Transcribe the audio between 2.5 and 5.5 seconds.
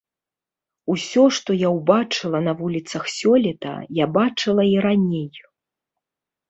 вуліцах сёлета, я бачыла і раней.